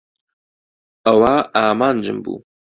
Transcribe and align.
ئەوە 1.05 1.33
ئامانجم 1.55 2.17
بوو. 2.23 2.35